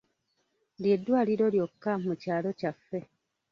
Ly'eddwaliro 0.81 1.45
lyokka 1.53 1.91
mu 2.03 2.13
kyalo 2.21 2.49
kyaffe. 2.59 2.99